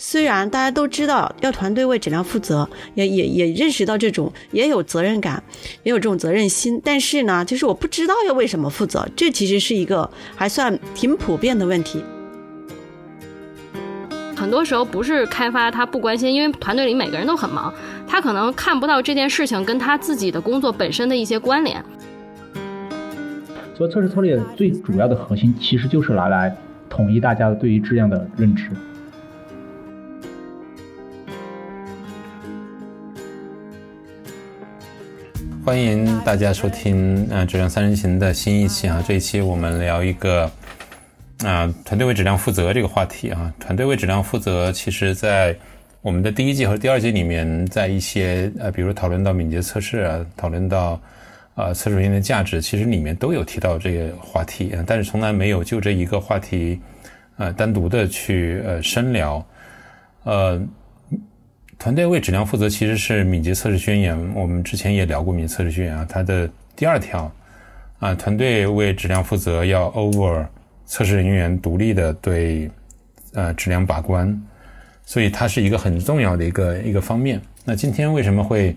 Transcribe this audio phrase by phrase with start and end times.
[0.00, 5.42] 虽然大家都知道要团队为质量负责，也也也认识到这种也有责任感，
[5.82, 12.04] 也有这种责任心，但是呢，就是我不知道要为什么负责，这其实是一个还算挺普遍的问题。
[14.36, 17.74] 很多时候不是开发他不关心，因为团队里每个人都很忙，
[18.06, 21.84] 他可能看不到这件事情跟他自己的工作本身的一些关联。
[23.76, 26.56] 所以测试策略最主要的核心其实就是拿来
[26.88, 28.70] 统一大家对于质量的认知。
[35.68, 40.50] 欢迎大家收听啊质量三人行的新一期啊，这一期我们聊一个。
[41.44, 45.54] 啊，团队为质量负责这个话题啊，团队为质量负责，其实在
[46.00, 50.98] 我们的第一季和第二季里面，在一些呃，比如讨论到敏捷测试啊，讨论到
[51.54, 56.80] 啊测试软件的价值，其实里面都有提到这个话题啊，但是从来没有就这一个话题
[57.36, 59.46] 呃单独的去呃深聊。
[60.24, 60.60] 呃，
[61.78, 67.30] 团队为质量负责其实是敏捷测试宣言，我们之前也聊过敏捷测试宣言啊，它的第二条
[67.98, 70.46] 啊，团队为质量负责要 over。
[70.90, 72.66] 测试人员独立的对
[73.34, 74.42] 呃质量把关，
[75.04, 77.38] 所以它是一个很重要的一个一个方面。
[77.62, 78.74] 那今天为什么会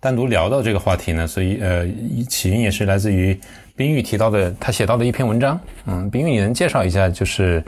[0.00, 1.24] 单独聊到这个话题呢？
[1.24, 1.86] 所以呃
[2.28, 3.38] 起因也是来自于
[3.76, 5.60] 冰玉提到的，他写到的一篇文章。
[5.86, 7.62] 嗯，冰玉，你能介绍一下就是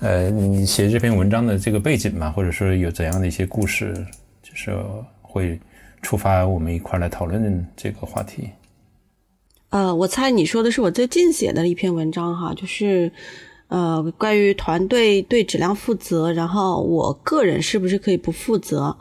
[0.00, 2.30] 呃你写这篇文章的这个背景嘛？
[2.30, 3.94] 或者说有怎样的一些故事，
[4.42, 4.74] 就是
[5.20, 5.58] 会
[6.02, 8.50] 触发我们一块来讨论这个话题？
[9.70, 13.12] 呃，我猜你说的是我最近写的一篇文章哈，就是
[13.66, 18.96] 呃关于团队对质量负责，然后我个人是不是可以不负责？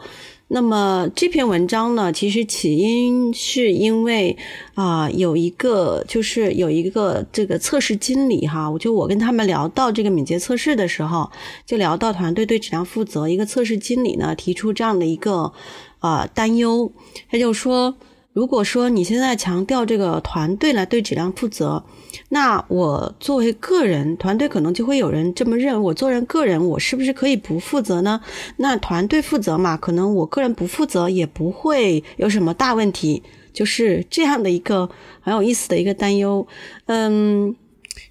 [0.50, 4.38] 那么这篇文章呢，其实起因是因为
[4.76, 11.30] 啊有一个就是有一个这个测试经理哈，我就我跟他们聊到这个敏捷测试的时候，
[11.66, 15.52] 就聊到团队对质量负责，一个测试经理呢提出这样的一个
[16.00, 16.92] 啊担忧，
[17.30, 17.96] 他就说。
[18.34, 21.84] 如果说你现在强调这个团队来对质量负责，
[22.30, 25.80] 那我作为个人，团队可能就会有人这么认为。
[25.80, 28.22] 我做人个人，我是不是可以不负责呢？
[28.58, 33.24] 那团队负责嘛，可能我个人不负责也不会有什么大问题。
[33.54, 34.90] 就是这样的一个
[35.22, 36.46] 很有意思的一个担忧。
[36.86, 37.56] 嗯，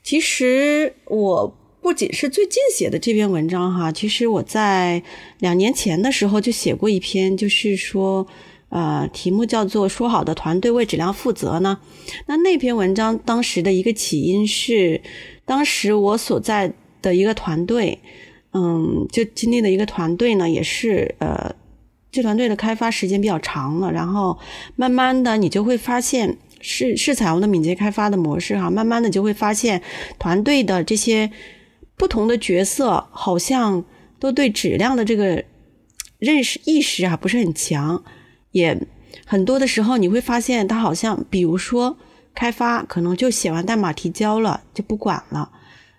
[0.02, 5.02] 其实我不仅是最近写的这篇文章哈，其实我在
[5.40, 8.26] 两年前的时候就写过一篇，就是说。
[8.68, 11.78] 呃，题目叫做“说好的团队为质量负责”呢？
[12.26, 15.00] 那那篇文章当时的一个起因是，
[15.44, 18.00] 当时我所在的一个团队，
[18.52, 21.54] 嗯，就经历的一个团队呢，也是呃，
[22.10, 24.36] 这团队的开发时间比较长了，然后
[24.74, 29.80] 慢慢的你就会发现，是是采用的敏捷开发的模式哈，慢慢的就会发现
[30.18, 31.30] 团队的这些
[31.96, 33.84] 不同的角色好像
[34.18, 35.44] 都对质量的这个
[36.18, 38.02] 认识意识啊不是很强。
[38.56, 38.86] 也
[39.26, 41.98] 很多的时候，你会发现他好像，比如说
[42.34, 45.50] 开发，可能就写完代码提交了就不管了。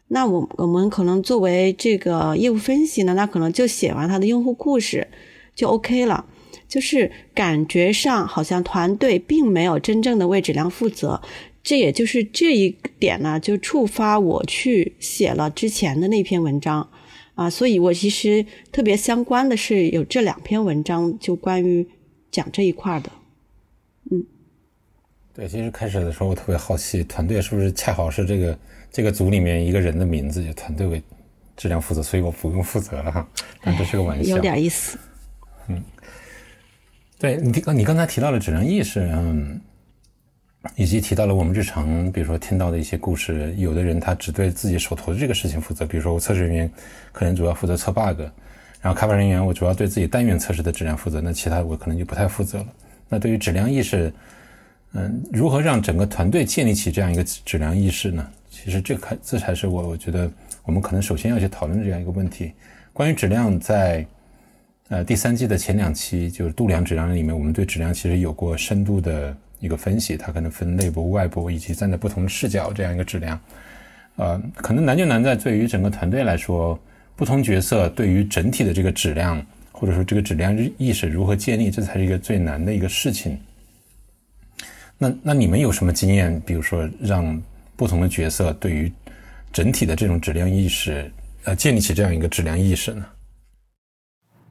[0.07, 5.07] 那我我们可能作为这个业务分析呢，那可能就写完他的用户故事
[5.53, 6.25] 就 OK 了。
[6.67, 11.21] 就是感觉上好像团队并没有真正的为质量负责。
[11.63, 16.89] 这也就是这一点呢，就触发我去写了之前的那篇文章
[17.35, 17.49] 啊。
[17.49, 21.87] 所以我其实特别相关的是有这两篇文章，就关于。
[22.37, 23.09] 讲这一块的，
[24.11, 24.23] 嗯，
[25.33, 28.59] 对，其实开始的时候我特别好奇，团队是不是恰好是这个
[28.91, 31.01] 这个组里面一个人的名字，就团队为
[31.55, 33.27] 质量负责，所以我不用负责了哈。
[33.63, 34.99] 但这是个玩笑，有点意思。
[35.67, 35.83] 嗯，
[37.17, 39.59] 对你刚你刚才提到了质量意识，嗯，
[40.75, 46.71] 以及提到了我们日常比如说听到的一些故事，有的人他只对自己手头的这个事情负责，比如说我测试人员
[47.11, 48.21] 可能主要负责测 bug。
[48.87, 52.67] 然后开发人员，我主要对自己单元测试的质量负责，那其他我可能就不太负责了。
[53.09, 54.09] 那对于质量意识，
[54.93, 58.25] 嗯，如何让整个团队建立起这样一个质量意识呢？
[58.49, 60.31] 其实这个这才是我我觉得
[60.63, 62.53] 我们可能首先要去讨论这样一个问题。
[62.93, 64.07] 关于质量，在
[64.87, 73.37] 呃第三季的前两期，就是度量质量里面，我们对质量其实有过深度的一个分析，它可能分内部、外部以及站在不同的视角这样一个质量。
[74.15, 76.79] 呃，可能难就难在对于整个团队来说。
[77.17, 83.35] 不同角色对于整体的这个质量，或者说这个质量意识如何建立，这才是一个最难的一个事情。
[84.99, 86.39] 那那你们有什么经验？
[86.45, 87.41] 比如说让
[87.75, 88.91] 不同的角色对于
[89.51, 91.11] 整体的这种质量意识，
[91.45, 93.05] 呃，建立起这样一个质量意识呢？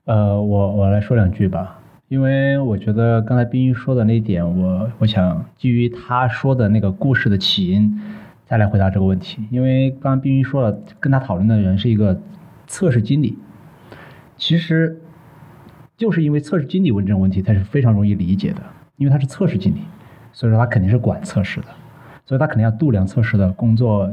[0.06, 8.00] 呃，我我来说两句吧，因为我觉得刚才冰玉说的那一点，我我想基于他说的那个故事的起因，
[8.48, 9.38] 再来回答这个问题。
[9.52, 12.20] 因为刚刚冰玉说了，跟他讨论的人是一个。
[12.66, 13.38] 测试经理，
[14.36, 15.00] 其实
[15.96, 18.62] 就是因为测试经理问这种问题，他是非常容易理解的，
[18.96, 19.82] 因为他是测试经理，
[20.32, 21.66] 所以说他肯定是管测试的，
[22.24, 24.10] 所以他肯定要度量测试的工作，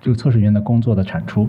[0.00, 1.48] 这个测试员的工作的产出，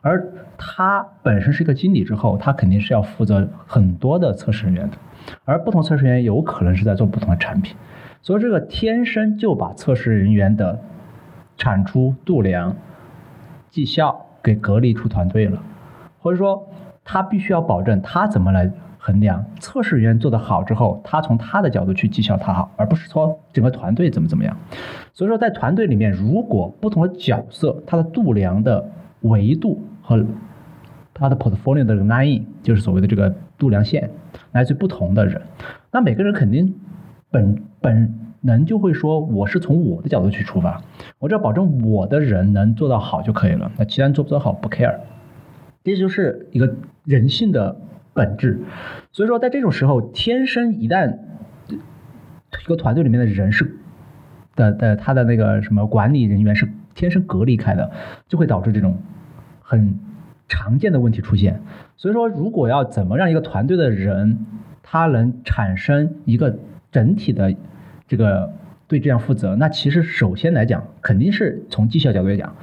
[0.00, 4.96] 而他本身是一个经理之后，他肯定是要负责很多的测试人员的，
[5.44, 7.76] 而不同测试员有可能是在做不同的产品，
[8.20, 10.80] 所以这个天生就把测试人员的
[11.56, 12.76] 产出、度量、
[13.70, 15.62] 绩效给隔离出团队了，
[16.24, 16.66] 或者说
[17.04, 24.56] 他必须要保证他怎么来衡量测试人员做得好之后，他从他的角度去绩效他好，而不是说整个团队怎么怎么样。
[25.12, 28.88] 所以说在团队里面，如果不同的角色他的度量的
[29.20, 30.24] 维度和
[31.12, 34.08] 他的 portfolio 的 line 就是所谓的这个度量线
[34.52, 35.42] 来自于不同的人，
[35.92, 36.74] 那每个人肯定
[37.30, 40.80] 本本能就会说，我是从我的角度去出发，
[41.18, 44.96] 我只要保证我的人能做到好就可以了，那其他人做不做好不 care，
[45.84, 47.80] 这就是一个人性的
[48.12, 48.60] 本质。
[49.12, 51.18] 所以说，在这种时候，天生一旦
[51.68, 53.76] 一个团队里面的人是
[54.56, 57.92] 的的他的那个什么管理人员是天生隔离开的，
[58.26, 58.98] 就会导致这种
[59.60, 59.98] 很
[60.48, 61.60] 常见的问题出现。
[61.96, 64.46] 所以说，如果要怎么让一个团队的人
[64.82, 66.58] 他能产生一个
[66.90, 67.54] 整体的
[68.06, 68.52] 这个
[68.86, 72.56] 对这样负责，那其实首先来讲，肯定是从绩效角度来讲，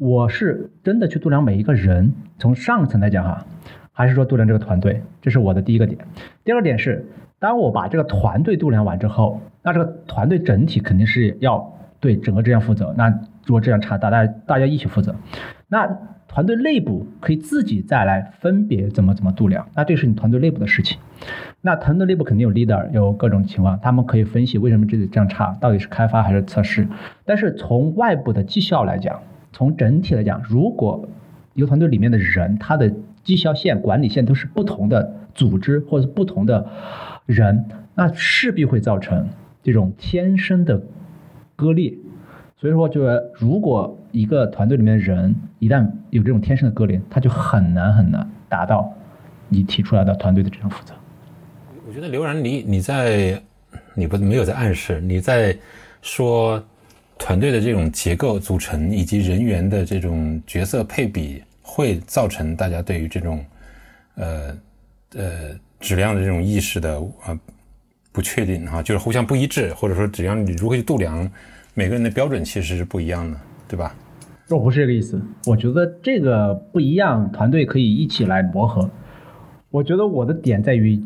[0.00, 3.44] 我是真的去度量每一个人，从上层来讲哈，
[3.92, 6.00] 还是说度量这个团队，这是我的第一个点。
[6.42, 7.04] 第二个点是，
[7.38, 12.94] 当我把这个团队度量完之后，那这个团队整体肯定是要对整个质量负责。
[12.96, 13.10] 那
[13.44, 15.14] 如果质量差，大家大家一起负责。
[15.68, 15.86] 那
[16.26, 20.98] 团队内部可以自己再来分别怎么怎么度量，那这是你团队内部的事情。
[21.60, 26.88] 那团队内部肯定有 leader，有各种情况，他们可以分析为什么这里这样差，到底是开发还是测试。
[27.26, 29.20] 但是从外部的绩效来讲，
[29.52, 31.08] 从整体来讲，如果
[31.54, 36.68] 一个团队里面的人，他的绩效线、管理线都是不同的组织或者是不同的
[37.26, 39.28] 人，那势必会造成
[39.62, 40.82] 这种天生的
[41.56, 41.94] 割裂。
[42.56, 48.92] 所以说，就是如果一个团队里面的人一旦有这种天生的割裂，他就很难很难达到
[49.48, 50.94] 你提出来的团队的这种负责。
[51.88, 53.42] 我觉得刘然，你你在
[53.94, 55.56] 你不没有在暗示，你在
[56.02, 56.62] 说
[57.20, 63.44] 团队的这种结构组成以及人员的这种角色配比，会造成大家对于这种
[64.16, 64.58] 呃
[65.14, 65.30] 呃
[65.78, 67.38] 质量的这种意识的呃
[68.10, 71.30] 不确定哈，就是互相不一致，或者说质量你如何去度量，
[71.74, 73.38] 每个人的标准其实是不一样的，
[73.68, 73.94] 对吧？
[74.48, 78.90] 我不是这个意思，我觉得这个不一样，团队可以一起来磨合。
[79.70, 81.00] 我觉得我的点在于。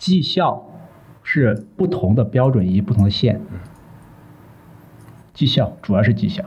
[0.00, 0.66] 绩效
[1.22, 3.38] 是不同的标准以及不同的线，
[5.34, 6.44] 绩效主要是绩效。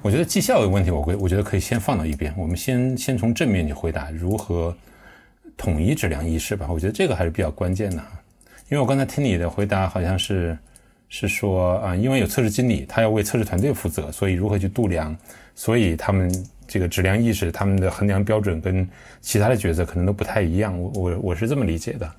[0.00, 4.76] 我觉得绩效的问题，我会我觉得可以先放到一边，我们先先从正面去回答如何
[5.56, 6.66] 统一质量意识吧。
[6.70, 8.02] 我觉得这个还是比较关键的，
[8.68, 10.58] 因为我刚才听你的回答好像是
[11.08, 15.16] 是说啊，因为有测试经理，他要为测试团队负责，所以如何去度量，
[15.54, 16.28] 所以他们
[16.66, 18.88] 这个质量意识，他们的衡量标准跟
[19.20, 20.76] 其他的角色可能都不太一样。
[20.80, 22.12] 我我我是这么理解的。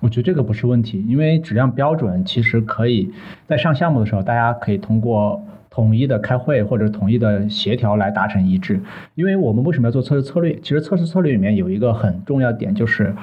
[0.00, 3.12] 我觉得这个不是问题，因为质量标准其实可以
[3.46, 8.80] 在上项目的时候，大家可以通过统一的开会或者统一的协调来达成一致。
[9.14, 10.58] 因为我们为什么要做测试策略？
[10.62, 13.14] 其实测试策略里面有一个很重要点，就是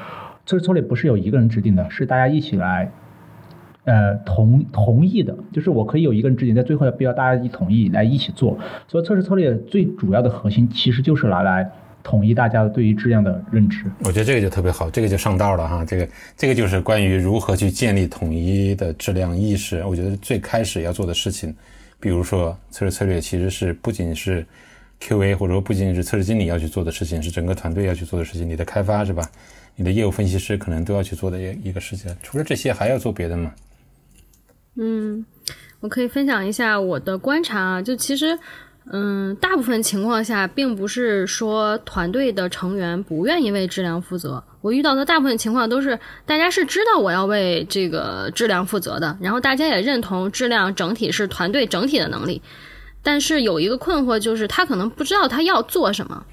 [0.46, 2.92] 测试策略不是由一个人制定的，是大家一起来，
[3.86, 5.36] 呃，同同意的。
[5.52, 8.59] 就是我可以有一个人制定，在最后要必要大家一同意来一起做。
[8.88, 11.71] 所以测试策略最主要的核心其实就是拿来。
[12.09, 15.83] 统一大家对于质量的认知，我觉得这个就特别好，这个就上道了哈。
[15.83, 19.83] 这个这个就是关于如何去建立统一的质量意识。
[19.83, 21.54] 我觉得最开始要做的事情，
[21.99, 24.45] 比如说测试策略，其实是不仅是
[25.02, 28.47] QA 或者说不仅仅是测试经理要去做的事情，是整个团队要去做的事情。
[28.47, 29.30] 你的开发是吧？
[29.76, 32.16] 你的业务分析师可能都要去做的一一个事情。
[32.23, 33.52] 除了这些，还要做别的吗？
[34.78, 35.26] 嗯，
[35.81, 38.40] 我可以分享一下我的观察啊，就其实。
[38.91, 44.41] 嗯，大部分情况下，并不是说团队的成员不愿意为质量负责。
[44.61, 52.41] 我遇到的大部分情况都是，大家是知道我要为这个质量负责的，然后大家也认同质量整体是团队整体的能力。
[53.03, 56.25] 但是有一个困惑，就是他可能不知道他要做什么。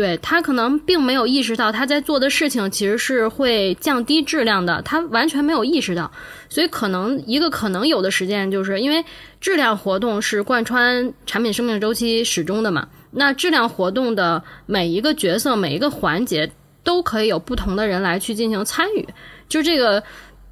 [0.00, 6.10] 对他可能并没有意识到他在做的事情其实是会降低质量的，他完全没有意识到，
[6.48, 9.04] 所以可能一个可能有的实践就是因为
[9.42, 16.50] 质量活动是贯穿产品生命周期始终的嘛，那质量活动的每一个角色每一个环节
[16.82, 19.06] 都可以有不同的人来去进行参与，
[19.50, 20.00] 就这个，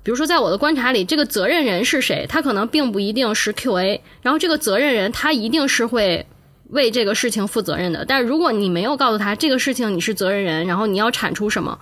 [0.03, 6.27] 比如说在我的观察里，这个责任人是谁，他可能并不一定是 QA，然后这个责任人他一定是会。
[6.71, 8.05] 为这个事情负责任的。
[8.05, 11.79] 但如果你没有告诉他这个事情你是责任人，然后你要产出什么，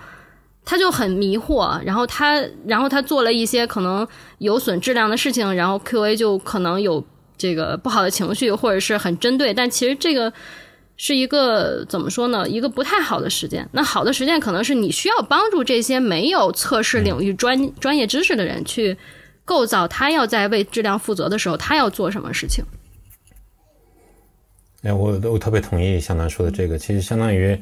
[0.65, 4.07] 他就很迷惑，然后他然后他做了一些可能
[4.39, 7.03] 有损质量的事情，然后 Q A 就可能有
[7.37, 9.53] 这个不好的情绪，或者是很针对。
[9.53, 10.31] 但其实这个
[10.97, 12.47] 是一个怎么说呢？
[12.49, 13.67] 一个不太好的实践。
[13.71, 18.97] 那好的实践可能是你需要帮助这些没有测试领域专专业知识的人去
[19.45, 22.65] 构造他要在为质量负责的时候，他要做什么事情。
[24.83, 27.59] 哎，我我特别同意向南说的这个，其实相当于，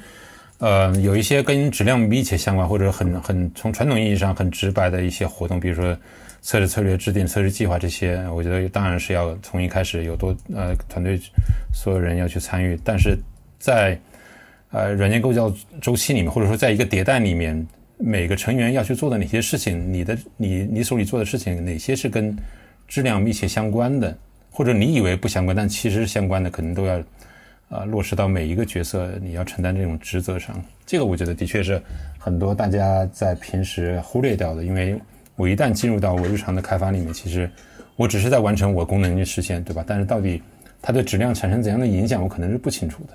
[0.58, 5.98] 呃，有一些跟质量密切相关，或者很很从传统意义上很直白的一些活动，比如说
[6.42, 11.18] 测试策略制定、测试计划这些，我觉得当然是要从一开始有多呃团队
[11.74, 13.18] 所有人要去参与，但是
[13.58, 13.98] 在
[14.72, 17.66] 呃软件构造周期里面，或者说在一个迭代里面，
[17.98, 22.36] 每个成员要去做的哪些事情，你的你你手里做的事情哪些是跟
[22.88, 24.16] 质量密切相关的？
[24.56, 26.98] 或者你以为不相关，但其实相关的，可能都要
[27.68, 30.56] 啊落实到每一个角色你要承担这种职责上。
[30.86, 31.82] 这个我觉得的确是
[32.18, 34.98] 很多大家在平时忽略掉的，因为
[35.36, 37.52] 我一旦进入到我日常的开发里面，其实
[37.98, 39.84] 我只是在完成我功能去实现，对吧？
[39.86, 40.42] 但是到底
[40.82, 43.14] 它对质量产生怎样的影响，我可能是不清楚的。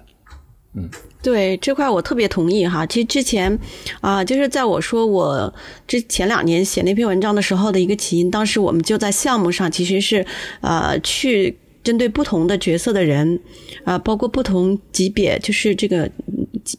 [0.74, 0.88] 嗯，
[1.20, 2.86] 对这块我特别同意哈。
[2.86, 3.58] 其实之前
[4.00, 5.52] 啊，就是在我说我
[5.88, 10.24] 之前两年写那篇文章的时候的一个起因，当时我们就在项目上其实是
[10.60, 13.40] 呃去针对不同的角色的人
[13.84, 16.10] 啊，包括不同级别，就是这个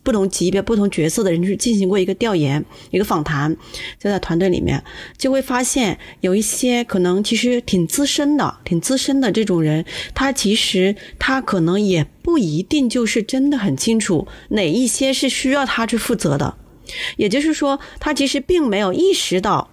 [0.03, 3.55] 不同级别、不同角色的人去进行过一个调研、一个访谈，
[4.00, 4.84] 就在团队里面
[5.17, 12.08] 就会发现有一些可能其实挺资深的、挺资深的这种人，他其实他可能也。
[12.24, 16.55] 不一定就是真的很清楚哪一些是需要他去负责的，
[17.17, 19.67] 也就是说，他其实并没有意识到。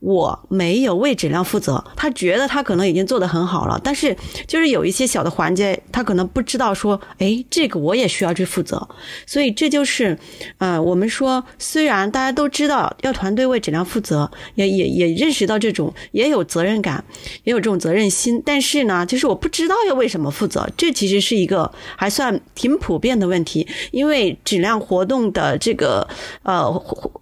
[0.00, 4.16] 我没有为质量负责，他觉得他可能已经做得很好了，但是
[4.46, 8.88] 就是有一些小的环节，他可能不知道说，哎，这个我也需要去负责，
[9.26, 10.18] 所以这就是，
[10.56, 17.04] 呃，我们说虽然大家都知道要团队为质量负责，也也也认识到这种也有责任感，
[17.44, 26.08] 也有这种责任心，但是呢，就是我不知道要为什么负责，这其实是一个还算挺普遍的问题，因为质量活动的这个
[26.42, 26.64] 呃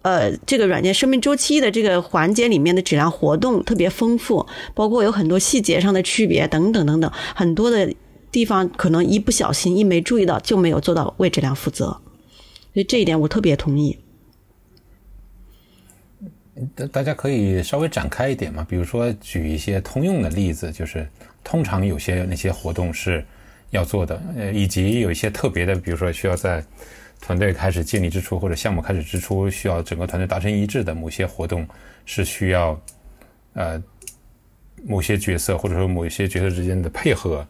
[0.03, 2.68] 呃这个软件生命周期的这个环节里面。
[2.75, 7.95] 的质量活动特别丰富，包括有很多细节上的区别等等等等，很多的
[8.31, 11.87] 地方可能一不小心一没注意到就没有做到为质量负责，
[12.73, 13.99] 所以这一点我特别同意。
[16.75, 21.09] 大大家可以稍微展开一点嘛，比如说举一些通用的例子，就是
[21.45, 23.25] 通常有些那些活动是
[23.71, 26.65] 要做的，呃，以及有一些特别的，比如说需要在
[27.21, 31.67] 团队开始建立之初或者项目开始之初，需要整个团队达成一致的某些活动。
[32.11, 32.81] 是需要，
[33.53, 33.79] 呃，
[34.83, 37.47] 某些角色或者说某一些角色之间的配合，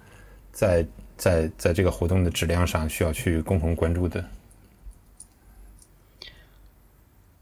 [0.51, 0.85] 在
[1.17, 4.25] 在在这个活动的质量上需要去共同关注的。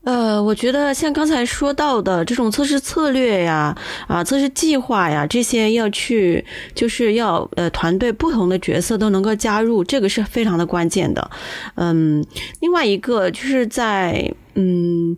[0.07, 6.45] 呃，我觉得像刚才说到的这种测试策略呀，啊，测试计划呀，这些要去
[6.77, 11.29] 就是要呃团队不同的角色都能够加入，这个是非常的关键的。
[11.75, 12.25] 嗯，
[12.61, 15.17] 另外一个就是在嗯。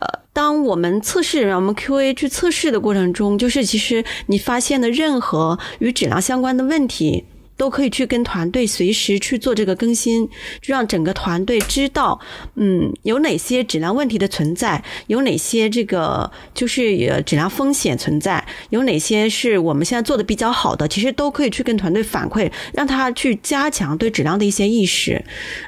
[0.00, 7.24] 呃，当我们测试，让我们 QA 去测试的过程中，就是其实你发现的任何与质量相关的问题。
[7.60, 10.26] 都可以去跟团队随时去做这个更新，
[10.62, 12.18] 就让整个团队知道，
[12.54, 25.22] 嗯，有哪些质量问题的存在，有哪些这个就是质量风险存在，有哪些是我们现在做的比较好的，其实都可以去跟团队反馈，让他去加强对质量的一些意识。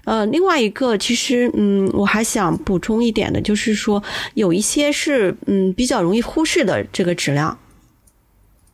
[0.07, 7.59] 呃，另外一个，其实嗯，我还想补充一点的，就是说有一些是嗯比较容易忽视的这个质量。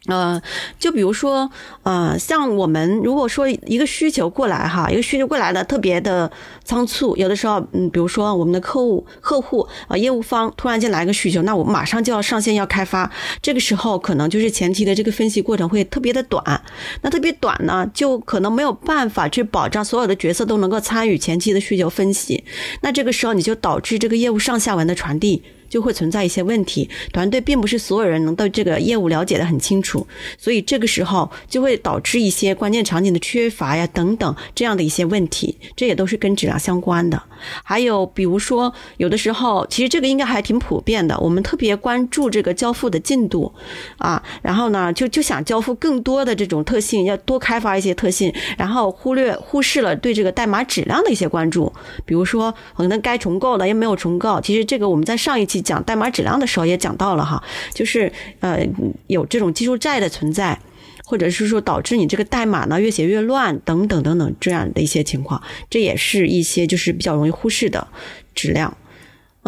[0.08, 0.40] 呃，
[0.78, 1.50] 就比如说，
[1.82, 6.30] 呃，像我们如果说一个需求过来哈，一个需求过来的特别的
[6.64, 13.10] 仓促，有的时候，嗯，比如说我们的客户客户啊，业务方突然间来一个需求，那我马上就要上线要开发，
[13.42, 16.62] 这个时候可能就是前期的这个分析过程会特别的短，
[17.02, 22.42] 那特别短呢，就可能没有办法去保障所有的角色都能够参与前期的需求分析，
[22.80, 25.42] 那这个时候你就导致这个业务上下文的传递。
[25.68, 30.06] 就会存在一些问题，团队并不是所有人能对这个业务了解的很清楚，
[30.38, 37.22] 所以这个时候就会导致一些关键场景的缺乏呀等等这样的一些问题，这也都是跟质量相关的。
[37.62, 43.52] 还有比如说，有的时候其实这个应该还挺普遍的，我们特别关注这个交付的进度
[43.98, 51.72] 啊，然后呢就就想交付更多的这种特性，要多开发一些特性，然后忽略忽视了对这个代码质量的一些关注，
[52.04, 55.57] 比如说可能该重构的又没有重构，其实这个我们在上一期。
[55.60, 57.42] 讲代码质量的时候也讲到了哈，
[57.74, 58.66] 就是呃
[59.06, 60.58] 有这种技术债的存在，
[61.04, 67.86] 或者是说导致你这个代码呢越写越乱等等等等这样的一些情况，这也是一些就是比较容易忽视的
[68.34, 68.76] 质量。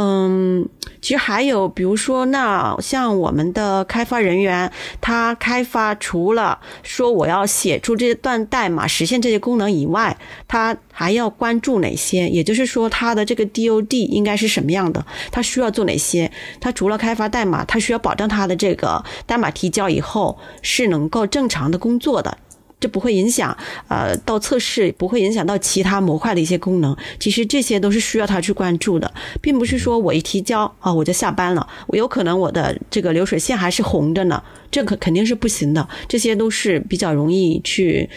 [0.02, 0.66] 嗯，
[1.02, 10.16] 其实还有，比如说，那像我们的开发人员，他开发除了说我要写出这段代码实现这些功能以外，
[10.48, 12.26] 他还要关注哪些？
[12.30, 15.04] 也就是说，他的这个 DOD 应该是什么样的？
[15.30, 16.32] 他需要做哪些？
[16.60, 22.38] 他除了开发代码，他需要保证他的这个代码提交以后是能够正常的工作的。
[22.80, 23.56] 这不会影响，
[23.88, 26.96] 呃，到测试不会影响到其他模块的一些功能。
[27.18, 31.68] 其实这些都是需要他去关注的，并不是说我一提交啊我就下班了。
[31.86, 35.86] 我有可能我的这个流水线还是红着呢，这可肯定是不行的。
[36.08, 38.08] 这些都是比较容易去，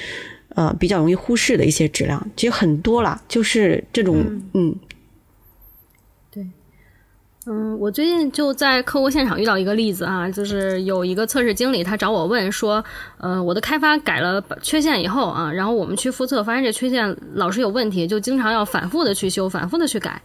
[0.55, 2.25] 呃，比较容易忽视的一些质量。
[2.37, 4.43] 其实很多了，就是这种，嗯。
[4.53, 4.75] 嗯，
[7.45, 12.83] 嗯我最近就在客户现场遇到一个例子啊，就是有一个测试经理，他找我问说，
[13.17, 20.21] 呃，我的开发改了缺陷以后啊，然后我们去复测，发现这缺陷老是有问题，就经常要反复的去修，反复的去改，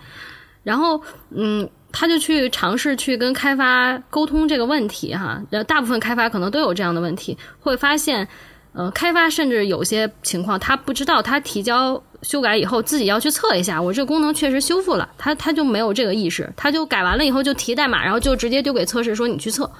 [0.63, 8.29] 然后嗯，他就去尝试去跟开发沟通这个问题哈，大部分开发可能都有这样的问题，会发现。
[8.75, 19.71] 呃，开发甚至有些情况，他不知道他提交修改以后，自己要去测一下，我这个功能确实修复了，他他就没有这个意识，他就改完了以后就提代码，然后就直接丢给测试说你去测，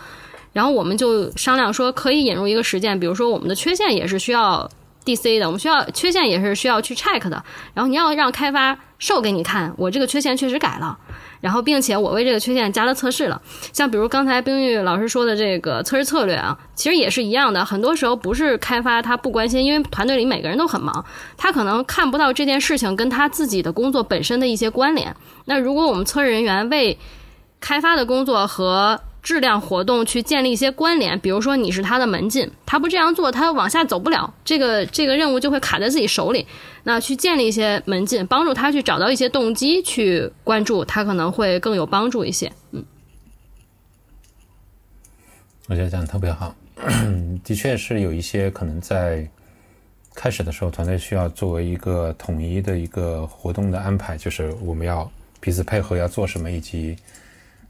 [0.53, 4.71] 然后我们就商量说可以引入一个实践，比如说我们的缺陷也是需要
[5.05, 7.43] DC 的，我们需要缺陷也是需要去 check 的，
[7.75, 10.97] 然后你要让开发 show 给你看，我这个缺陷确实改了。
[11.41, 13.41] 然后，并且我为这个缺陷加了测试了。
[13.73, 17.65] 像比如刚才冰玉老师说的这个测试策略啊，其实也是一样的。
[17.65, 21.05] 很多时候不是开发他不关心，因为团队里每个人都很忙，
[21.37, 25.15] 他可能看不到这件事情跟他自己的工作本身的一些关联。
[25.45, 26.99] 那如果我们测试人员为
[27.61, 36.47] 开发的工作和质量活动去建立一些关联，比如说你是他的门禁，他不这样做，他往下走不了，这个这个任务就会卡在自己手里。
[36.85, 42.51] 那去建立一些门禁，帮助他去找到一些动机去关注，他可能会更有帮助一些。
[42.71, 42.83] 嗯，
[45.67, 46.55] 我觉得讲的特别好，
[47.45, 49.29] 的确是有一些可能在
[50.15, 56.97] 开始的时候，团队需要作为一个统一的一个活动的安排，就是我们要彼此配合要做什么，以及。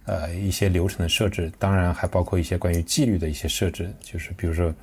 [0.09, 4.75] 呃，一些流程的设置，当然还包括一些关于纪律的一些设置，就是比如说，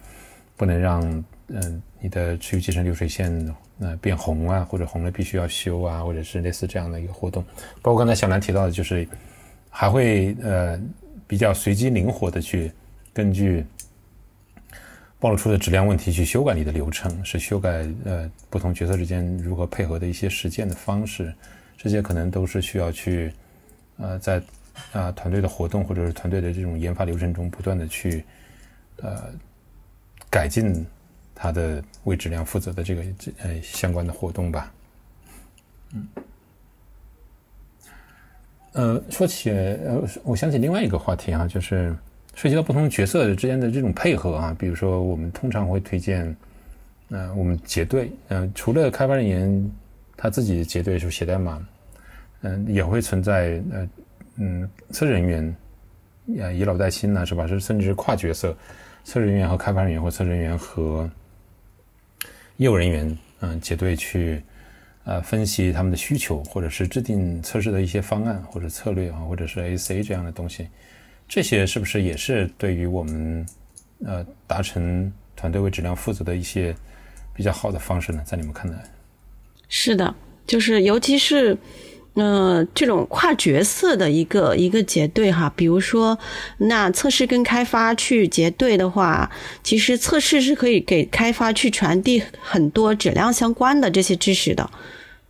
[0.56, 1.02] 不能让
[1.48, 7.44] 嗯你的持续集成流水线呃变红啊，或者红了必须要修啊，或者是类似这样的一个活动。
[7.82, 9.08] 包括刚才小兰提到的，就是
[9.72, 10.80] 还会呃
[11.26, 12.72] 比较随机灵活的去
[13.12, 13.66] 根据
[15.20, 21.34] 暴露出的质量问题去修改你的流程，是修改呃不同角色之间如何配合的一些实践的方式，
[21.76, 23.34] 这些可能都是需要去
[23.98, 24.40] 呃在。
[24.92, 28.24] 啊，团队的活动或者是团队的这种研发流程中，不断的去
[28.98, 29.30] 呃
[30.30, 30.86] 改进
[31.34, 33.04] 它的为质量负责的这个
[33.40, 34.72] 呃相关的活动吧。
[35.94, 36.08] 嗯，
[38.74, 41.96] 呃，说起呃，我想起另外一个话题啊，就是
[42.34, 46.36] 涉及到不同角色之间的这种配合啊，比如说我们通常会推荐，
[47.10, 49.72] 呃，我们结对，嗯，除了开发人员
[50.18, 51.66] 他自己结对就写代码，
[52.42, 53.88] 嗯，也会存在呃。
[54.38, 55.56] 嗯，测试人员，
[56.40, 57.48] 呃，以老带新呢，是吧？
[57.48, 58.56] 是甚至是跨角色，
[59.04, 61.10] 测试人员和开发人员，或测试人员和
[62.58, 64.44] 业务人员，嗯，结对去，
[65.06, 70.68] 呃，分析他们的需求，或者是制定测试的一些方案或者策略啊，或者是 AC 这样的东西，
[71.28, 73.46] 这些是不是也是对于我们，
[74.06, 76.76] 呃，达成团队为质量负责的一些
[77.34, 78.22] 比较好的方式呢？
[78.26, 78.84] 在你们看来？
[79.70, 80.14] 是的，
[80.46, 81.58] 就是尤其是。
[82.18, 86.18] 那，这种跨角色的一个一个结对哈，比如说，
[86.60, 89.30] 那测试跟开发去结对的话，
[89.62, 94.70] 其实测试是可以给开发去传递很多质量相关的这些知识的，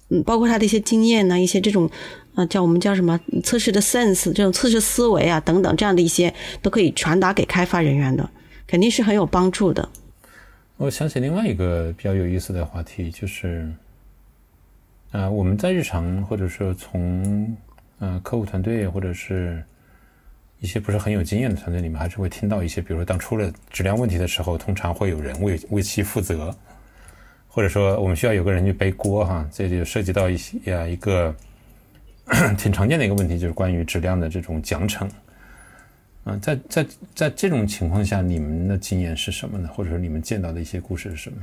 [0.09, 1.89] 嗯，包括他的一些经验呢，一些这种，
[2.35, 8.29] 呃，叫我们叫什么测试的 sense，这种测试思维啊等等，这样的一些都可以传达给开发人员的，
[8.67, 9.89] 肯定是很有帮助的。
[10.77, 13.67] 我想起另外一个比较有意思的话题，就是。
[15.15, 17.55] 啊，我们在日常或者说从
[17.99, 19.63] 呃客户团队或者是
[20.59, 26.53] 一些不是很有经验的团队里面，还是会听到一些，比如说当出了质量问题的时候，通常会有人为为其负责，
[27.47, 31.33] 或者说我们需要有个人去背锅哈，这就涉及到一些呀一个
[32.59, 35.09] 挺常见的一个问题，就是关于质量的这种奖惩。
[36.25, 39.69] 嗯，在在在这种情况下，你们的经验是什么呢？
[39.73, 41.37] 或者说你们见到的一些故事是什么？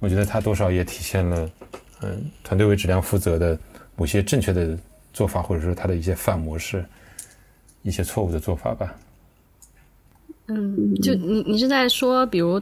[0.00, 1.50] 我觉得它多少也体现了，
[2.02, 3.56] 嗯，团队为质量负责的
[3.96, 4.76] 某些正确的
[5.12, 6.84] 做法，或者说它的一些反模式，
[7.82, 8.94] 一些错误的做法吧。
[10.48, 12.60] 嗯，就你你是在说，比如，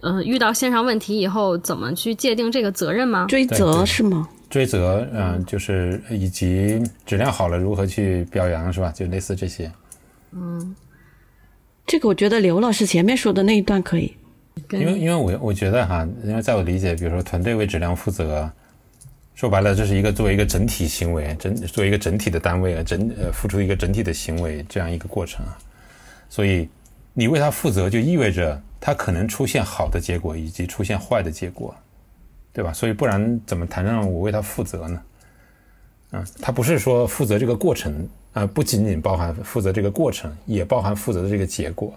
[0.00, 3.26] 嗯、遇到线上问题以后，怎么去界定这个责任吗？
[3.26, 4.28] 追责是吗？
[4.50, 8.90] 追责，嗯、就是以及质量好了如何去表扬，是吧？
[8.90, 9.72] 就类似这些。
[10.32, 10.74] 嗯
[11.86, 14.12] 这个我觉得刘老师前面说的那一段可以。
[14.70, 18.50] 因为因为我我觉得哈，因为在我理解，比如说团队为质量负责，
[19.34, 25.58] 说白了，这是一个作为一个整体行为，整作为一个整体的单位啊，整呃付出一个整体的行为这样一个过程啊，
[26.28, 26.68] 所以
[27.12, 31.74] 你为它负责，就意味着它可能出现好的结果以及出现坏的结果，
[32.52, 32.72] 对吧？
[32.72, 35.02] 所以不然怎么谈上我为它负责呢？
[36.12, 41.92] 啊，它不是说负责这个过程啊、不仅仅包含负责这个过程，也包含负责的这个结果。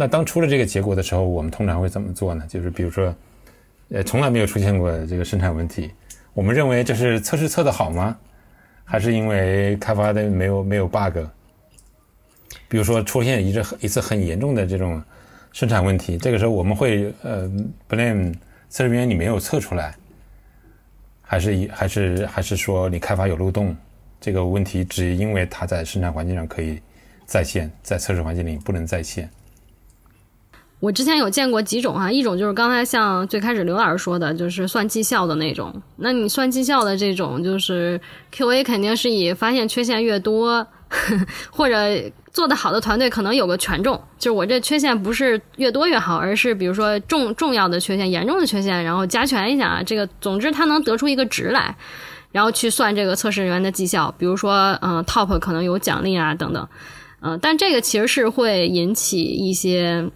[0.00, 2.44] 那当出了这个结果的时候，我们通常会怎么做呢？
[2.48, 3.12] 就是比如说，
[3.88, 5.90] 呃，从来没有出现过这个生产问题，
[6.34, 8.16] 我们认为这是测试测得好吗？
[8.84, 11.18] 还是因为开发的没有没有 bug？
[12.68, 15.02] 比如说出现一次一次很严重的这种
[15.50, 17.50] 生产问题，这个时候我们会呃
[17.88, 18.32] blame
[18.68, 19.96] 测试人员你没有测出来，
[21.22, 23.76] 还是以还是还是说你开发有漏洞？
[24.20, 26.80] 这个问题只因为它在生产环境上可以
[27.26, 29.28] 在线，在测试环境里不能在线。
[30.80, 35.74] 我之前有见过几种啊，一种就是刚才像最开始刘老师说的，就是算绩效的那种。
[35.96, 38.00] 那你算绩效的这种，就是
[38.32, 40.64] QA 肯定是以发现缺陷越多，
[41.50, 41.74] 或者
[42.32, 51.74] 做得好的团队可能有个权重，就是我这缺陷不是越多越好，而是比如说重重要的缺陷、严重的缺陷，然后加权一下啊，这个总之它能得出一个值来，
[52.30, 54.14] 然后去算这个测试人员的绩效。
[54.16, 56.68] 比如说，嗯、t o p 可能有奖励啊等等，
[57.20, 60.08] 嗯、但这个其实是会引起一些。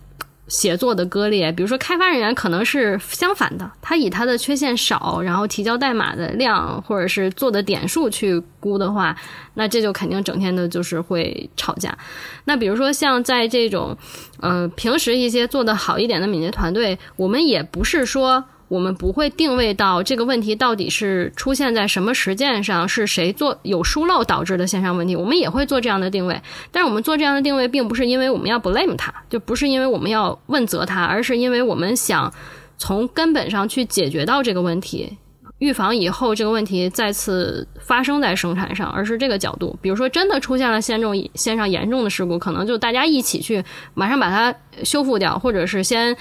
[0.53, 9.17] 协作的割裂，比如说开发人员可能是相反的，他以他的缺陷少，然后提交代码的量或者是做的点数去估的话，
[9.55, 11.97] 那这就肯定整天的就是会吵架。
[12.45, 13.97] 那比如说像在这种
[14.41, 18.45] 呃平时一些做的好一点的敏捷团队，我们也不是说。
[18.73, 26.41] 我们不会定位到这个问题到底是出现在什么实践上，是谁做有疏漏导致的线上问题，我们也会做这样的定位。
[26.71, 32.33] 但是我们做这样的定位，并不是因为我们要 blame 他，就不是因为我们要问责他，而是因为我们想
[32.79, 35.19] 从根本上去解决到这个问题，
[35.59, 39.79] 预防以后这个问题再次发生在生产上，而是这个角度。
[39.83, 46.17] 比如说，真的出现了线重线上严重的事故，可能就大家一起去马上把它修复掉，或者是先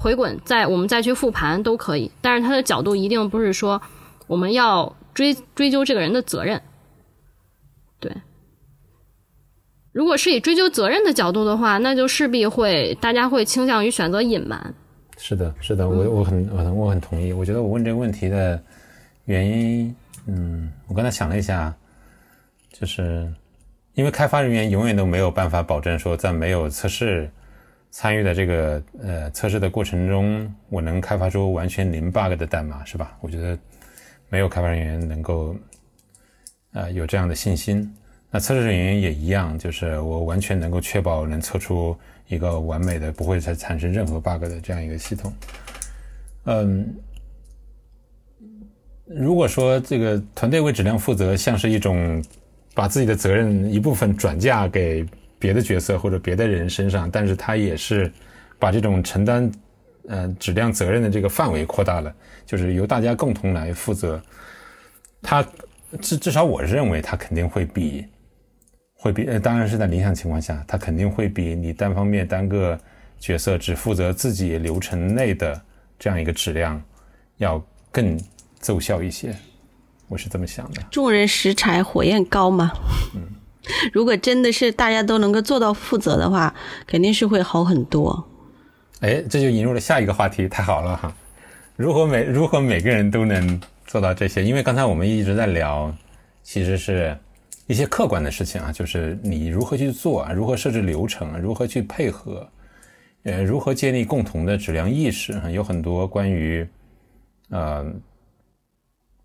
[0.00, 2.10] 回滚，再我们再去复盘都可以。
[2.22, 3.80] 但是它的角度一定不是说
[4.26, 6.60] 我们要追追究这个人的责任，
[8.00, 8.10] 对。
[9.92, 14.72] 如果是以追究责任的角度的话，那就势必会大家会倾向于选择隐瞒。
[15.18, 17.32] 是的，是的，我我很我很我很同意。
[17.32, 18.58] 我觉得我问这个问题的
[19.26, 19.94] 原因，
[20.26, 21.74] 嗯，我刚才想了一下，
[22.72, 23.30] 就是
[23.94, 27.28] 因为开发人员永远都没有办法保证说，在没有测试
[27.90, 33.16] 参与的这个呃测试的过程中，我能开发出完全零 bug 的代码，是吧？
[33.20, 33.58] 我觉得
[34.28, 35.56] 没有开发人员能够
[36.72, 37.92] 呃有这样的信心。
[38.30, 41.96] 那测试人员也一样，就是我完全能够确保能测出
[42.28, 45.32] 一个完美的、不会再产生任何 bug 的这样一个系统。
[46.44, 46.94] 嗯，
[49.04, 52.24] 如果说这个团队为质量负责，像是一种
[52.72, 55.04] 把自己的责任一部分转嫁给
[55.40, 58.12] 别的角色或者别的人身上，但是他也是
[58.58, 59.50] 把这种承担
[60.06, 62.14] 呃质量责任的这个范围扩大了，
[62.46, 64.22] 就是由大家共同来负责。
[65.22, 65.44] 他
[66.00, 68.06] 至至少我认为他肯定会比
[68.94, 72.78] 会比呃，当然是在理想情况下，他肯定会比你单方面单个
[73.18, 75.60] 角色只负责自己流程内的
[75.98, 76.80] 这样一个质量
[77.38, 77.58] 要
[77.90, 78.18] 更
[78.58, 79.34] 奏效一些。
[80.06, 80.82] 我是这么想的。
[80.90, 82.72] 众人拾柴火焰高嘛。
[83.92, 86.54] 如果真的是大家都能够做到负责的话，
[86.86, 88.26] 肯定是会好很多。
[89.00, 91.14] 哎，这就引入了下一个话题，太好了哈！
[91.76, 94.44] 如何每如何每个人都能做到这些？
[94.44, 95.90] 因为刚才我们一直在聊，
[96.42, 97.16] 其实是
[97.66, 102.46] 一些客观的事情啊，就是你如何去做啊，如何设置流程，如何去配合，
[103.22, 106.66] 呃，如何建立共同的质量意识，有很多关于
[107.48, 107.84] 呃，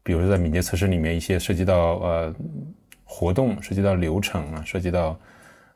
[0.04, 2.36] 比如说在敏捷测试里面一些涉及到呃
[3.06, 5.18] 活动、涉及到流程啊，涉及到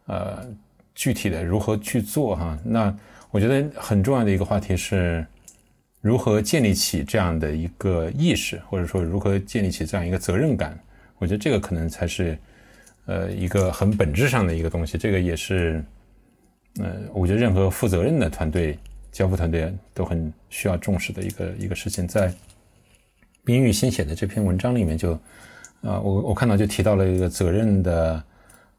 [0.07, 0.45] 呃
[0.93, 2.93] 具体的如何去做哈、那
[3.31, 5.25] 我觉得很重要的一个话题是
[6.01, 10.77] 如何建立起这样的一个意识，或者说如何建立起这样一个责任感。
[11.19, 12.37] 我觉得这个可能才是
[13.05, 14.97] 呃一个很本质上的一个东西。
[14.97, 15.83] 这个也是
[16.79, 18.77] 呃，我觉得任何负责任的团队、
[19.11, 22.07] 交付团队都很需要重视的一个一个事情。
[22.07, 22.33] 在
[23.43, 25.19] 冰玉新写的这篇文章里面就，
[25.81, 28.23] 啊，我我看到就提到了一个责任的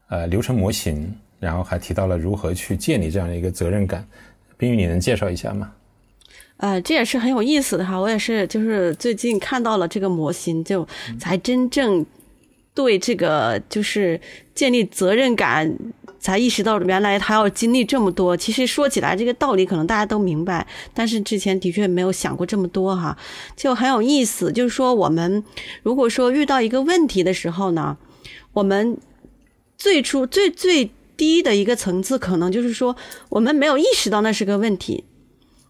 [0.09, 4.05] 呃流程模型，然后还提到了如何去建立这样的一个责任感。
[4.57, 5.71] 冰雨，你能介绍一下吗？
[6.57, 10.87] 呃，这也是很有意思的哈，我也是就是最近看到了这个模型，就
[11.19, 12.05] 才真正
[12.75, 14.21] 对这个就是
[14.53, 15.75] 建立责任感，
[16.21, 18.37] 才意识到原来他要经历这么多。
[18.37, 23.17] 其实说起来这个道理可能大家都明白，但是之前的确没有想过这么多哈，
[23.57, 24.51] 就很有意思。
[24.51, 25.43] 就是说我们
[25.83, 27.97] 如果说遇到一个问题的时候呢，
[28.53, 28.97] 我们
[29.77, 32.95] 最初最最低的一个层次，可能就是说
[33.29, 35.03] 我们没有意识到那是个问题。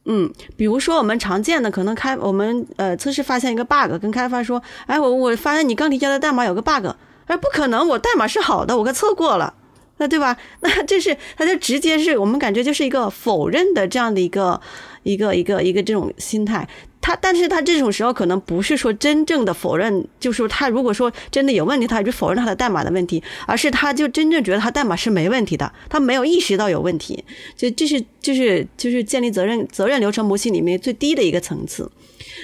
[0.05, 6.87] 嗯，比如说我们常见的可能开我们呃测试发现一个 bug，跟开发说，哎，我我发现你刚提交的代码有个 bug，
[7.27, 9.53] 哎，不可能，我代码是好的，我给测过了，
[10.01, 10.35] 那对吧？
[10.61, 14.59] 那这是他就直接是我们感觉就是一个否认的这样的一个
[15.03, 16.67] 一个一个一个这种心态。
[16.99, 27.23] 他，但是他这种时候可能不是说真正的否认，就是他如果说真的有问题，他就否认他的代码的问题，而是他就真正觉得他代码是没问题的，他没有意识到有问题，
[27.55, 31.91] 就这是就是就是建立责任责任流程模型里面最低的一个层次。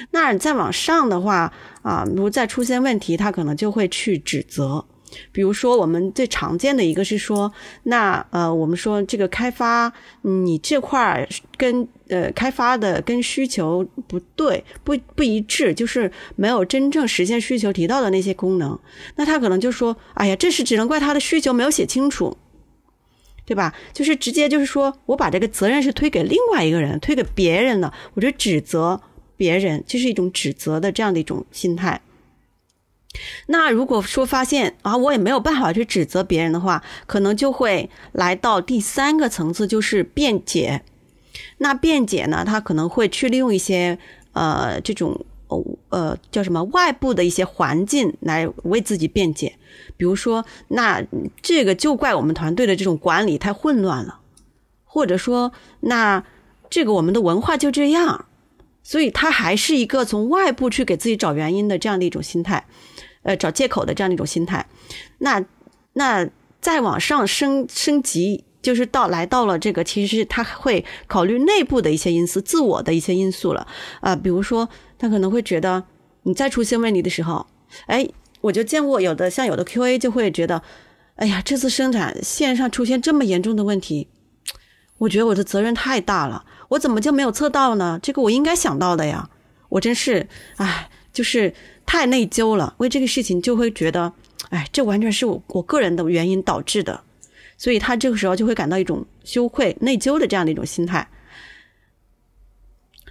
[0.10, 4.84] 那再往上的话啊，如果再出现问题，他可能就会去指责。
[5.32, 7.52] 比如说，我们最常见的一个是说，
[7.84, 9.91] 那呃，我们说这个开发，
[10.22, 18.78] 你这块儿跟呃开发的跟需求不对，不不一致，就是没有真正实现需求提到的那些功能，
[19.15, 22.38] 那他可能就说，哎呀，这是只能怪他的需求没有写清楚，
[23.46, 23.74] 对吧？
[23.93, 29.02] 就是直接就是说我把这个责任是推给另外一个人，推给别人了，我就指责
[29.38, 32.02] 别人，就是一种指责的这样的一种心态。
[33.47, 40.84] 那如果说发现啊，我也没有办法去指责别人的话，可能就会来到第三个层次，就是辩解。
[41.60, 43.97] 那辩解呢，他可能会去利用一些
[44.34, 45.25] 呃这种
[45.89, 49.56] 呃叫什么外部的一些环境来为自己辩解。
[49.95, 51.03] 比如说，那
[51.41, 54.19] 这个就怪我们团队的这种管理太混乱了，
[54.86, 56.23] 或者说，那
[56.69, 58.25] 这个我们的文化就这样，
[58.84, 62.65] 所以他还是一个从外部去给自己找原因的这样的一种心态。
[63.28, 64.66] 呃，找借口的这样的一种心态，
[65.18, 65.44] 那
[65.92, 66.26] 那
[66.62, 73.68] 再往上升升级，就是到来到了这个，其实他会考虑内部的一些因素、自我的一些因素了
[74.00, 74.16] 啊。
[74.16, 75.84] 比如说，他可能会觉得
[76.24, 77.46] 你再出现问题的时候，
[77.88, 78.08] 哎，
[78.40, 80.63] 我就见过有的像有的 QA 就会觉得，
[81.16, 84.08] 哎呀，这次生产线上出现这么严重的问题，
[85.00, 88.00] 我觉得我的责任太大了，我怎么就没有测到呢？
[88.02, 89.30] 这个我应该想到的呀，
[89.68, 91.53] 我真是，哎，就是。
[91.89, 94.12] 太内疚了，为这个事情就会觉得，
[94.49, 97.01] 哎，这完全是我我个人的原因导致的，
[97.58, 101.08] 所以他这个时候就会感到一种羞愧、内疚的这样的一种心态。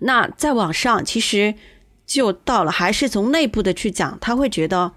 [0.00, 1.54] 那再往上，其实
[2.04, 4.92] 就到了，还是从内部的去讲，他会觉得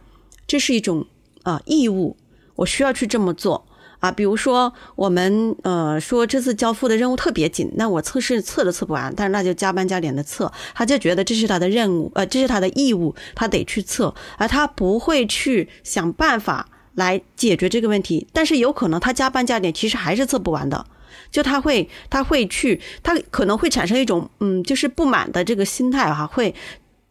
[0.45, 1.07] 这是一种
[1.43, 2.17] 啊义务，
[2.55, 3.65] 我需要去这么做。
[3.99, 18.27] 啊，比如说我们呃说这次交付的任务特别紧，那我测试测都测不完，但是那就加班加点的测，他就觉得这是他的任务，呃，这是他的义务，他得去测，而他不会去想办法来解决这个问题。
[18.31, 20.85] 但是有可能他加班加点，其实还是测不完的，
[21.29, 26.55] 就他会他会去，他可能会产生一种嗯，就是不满的这个心态哈，会。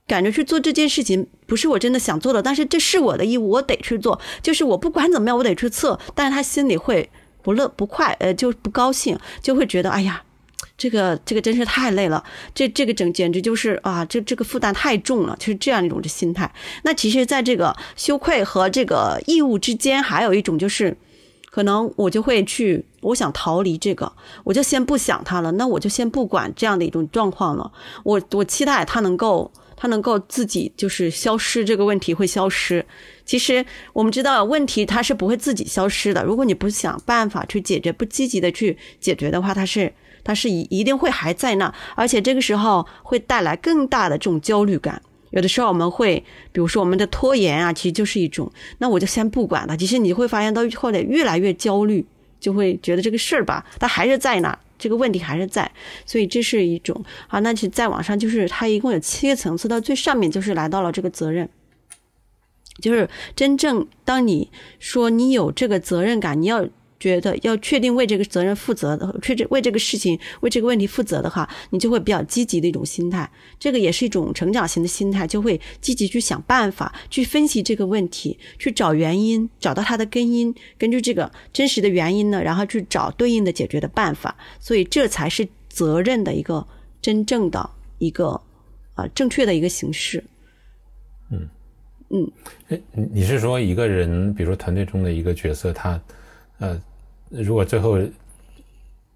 [0.08, 4.18] 感觉去做这件事情不是我真的想做的，但是这是我的义务，我得去做。
[4.42, 6.00] 就是我不管怎么样，我得去测。
[6.14, 7.08] 但是他心里会
[7.42, 10.22] 不乐不快，呃，就不高兴，就会觉得哎呀，
[10.78, 16.50] 这个这个真是太累了，这这个整简直就是啊，这这个负担太重了，就是这样一种的心态。
[16.84, 20.96] 那其实，在这个羞愧和这个义务之间，还有一种就是，
[21.50, 24.10] 可能我就会去，我想逃离这个，
[24.44, 27.70] 我就先不想他了，那我就先不管这样的一种状况了。
[28.04, 29.52] 我我期待他能够。
[29.80, 32.84] 他能够自己就是消失，这个问题会消失。
[33.24, 36.24] 其实我们知道，问题它是不会自己消失的。
[36.24, 39.92] 如果你不想办法去解决，不积极的去解决的话，它是
[40.24, 45.00] 它是一一定会还在那，而且这个时候会带来更大的这种焦虑感。
[45.30, 48.50] 有的时候我们会，比如说我们的拖延啊，其实就是一种。
[48.78, 49.76] 那我就先不管了。
[49.76, 52.04] 其实你会发现到后来越来越焦虑，
[52.40, 54.58] 就会觉得这个事儿吧，它还是在那。
[54.78, 55.70] 这个问题还是在，
[56.06, 57.40] 所以这是一种好。
[57.40, 61.48] 那其实再往上，就是它一共有七个层次，到最上面就是来到了这个责任，
[62.80, 66.68] 就是真正当你说你有这个责任感，你要。
[67.00, 73.30] 觉得要确定为这个责任负责的，确为这个事情为这个问题负责的话，你就会比较积极的一种心态。
[73.58, 84.36] 这个也是一种成长型的心态，就会积极去想办法，去分析这个问题，去找原因，找到它的根因，根据这个真实的原因呢，然后去找对应的解决的办法。
[84.58, 86.66] 所以这才是责任的一个
[87.00, 88.40] 真正的一个
[88.94, 90.24] 啊正确的一个形式。
[91.30, 91.48] 嗯
[92.10, 92.32] 嗯，
[92.70, 92.80] 哎，
[93.12, 96.00] 你是说一个人，比如说团队中的一个角色，他
[96.58, 96.82] 呃。
[97.30, 97.98] 如果最后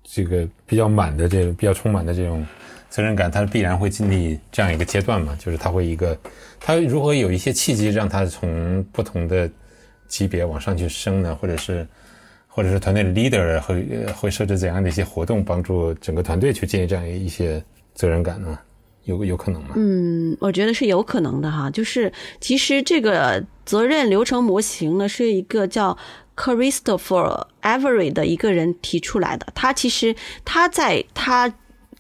[0.02, 2.46] 这个比较满的这种比较充满的这种
[2.90, 6.16] 责任感，他必然会经历这样一个阶段嘛，就是他会一个
[6.60, 9.48] 他如何有一些契机让他从不同的
[10.08, 11.34] 级别往上去升呢？
[11.34, 11.86] 或者是
[12.46, 18.58] 或者是团队 leader 会会设置怎样的一些活动，帮助整个团队去建立这样一些责任感呢？
[19.04, 19.70] 有有可能吗？
[19.74, 21.68] 嗯，我觉得是有可能的哈。
[21.70, 25.96] 就是其实这个责任流程模型呢，是一个叫
[26.36, 29.46] Christopher Avery 的一个人提出来的。
[29.54, 30.14] 他其实
[30.44, 31.54] 他在他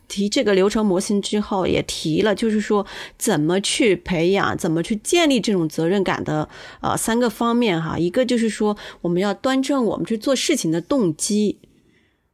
[0.08, 6.48] 提这个流程模型之后，也提了，就是说怎么去培养、怎么去建立这种责任感的
[6.80, 7.98] 呃三个方面哈。
[7.98, 11.58] 一个就是说，我们要端正我们去做事情的动机。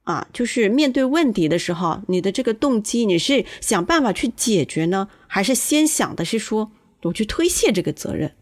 [0.04, 8.32] 啊，就是面对问题的时候，你的这个动机，你是想办法去解决呢，还是先想的是说我去推卸这个责任？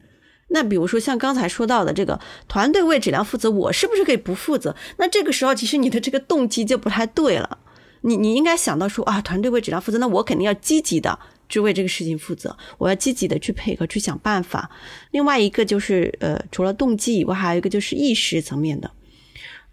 [0.49, 4.75] 那比如说像刚才说到的这个团队为质量负责，我是不是可以不负责？
[4.99, 7.59] 那这个时候其实你的这个动机就不太对了。
[8.03, 14.71] 你你应该想到说啊，团队为质量负责，那我肯定要积极的去为这个事情负责，我要积极的去配合去想办法。
[15.11, 18.91] 另外一个就是呃，除了动机以外，还有一个就是意识层面的，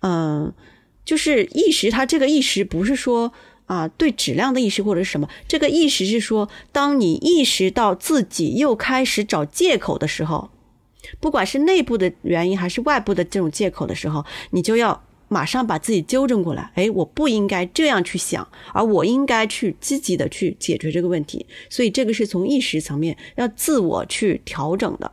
[0.02, 0.54] 嗯。
[1.06, 3.34] 就是意识，它这个意识不是说
[3.66, 10.52] 啊对质量的意识或者是什么，这个意识是说，当你意识到自己又开始找借口的时候，
[11.20, 16.72] 不管是内部的原因还是外部的这种借口的时候，你就要马上把自己纠正过来。
[16.76, 21.46] 哎，我不应该这样去想，而我应该去积极的去解决这个问题。
[21.70, 25.12] 所以这个是从意识层面要自我去调整的。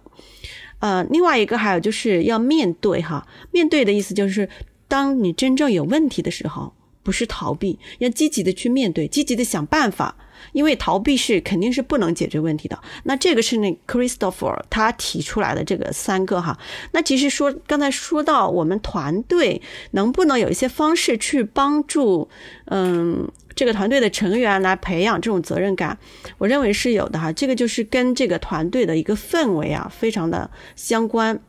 [0.78, 4.48] 呃，另外一个还有就是要面对哈，面对的意思就是。
[4.90, 6.74] 当你真正有问题的时候，
[7.04, 10.16] 不是逃避，要积极的去面对，积极的想办法。
[10.52, 12.78] 因为逃避是肯定是不能解决问题的。
[13.04, 16.58] 那这个是那 Christopher 他提出来的这个三个哈。
[16.92, 19.60] 那其实说刚才说到我们团队
[19.92, 22.28] 能不能有一些方式去帮助
[22.66, 25.98] 嗯这个团队的成员来培养这种责任感，
[26.38, 27.32] 我认为是有的哈。
[27.32, 31.40] 这个就是跟这个团队的一个氛围啊非常的相关。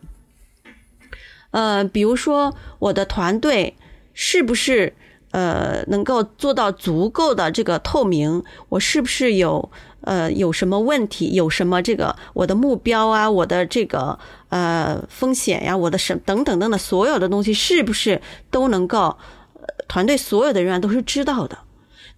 [1.51, 3.75] 呃，比如说我的团队
[4.13, 4.93] 是不是
[5.32, 8.44] 呃能够做到足够的这个透明？
[8.70, 11.34] 我是不是有呃有什么问题？
[11.34, 14.17] 有什么这个我的目标啊，我的这个
[14.50, 19.17] 呃风险呀，我的什等等等等所有的东西，是不是都能够
[19.56, 21.58] 呃团队所有的人员都是知道的？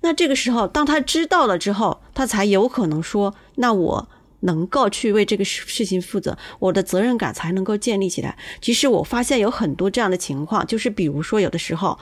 [0.01, 4.07] 那这个时候，当他知道了之后，他才有可能说，那我。
[4.45, 8.37] 能够去为这个事事情负责，我的责任感才能够建立起来。
[8.59, 11.97] 其实我发现有很多这样的情况，就是比如说有的时候，